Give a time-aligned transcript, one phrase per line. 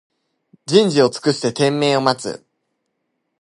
[0.65, 2.43] じんじをつくしててんめいをまつ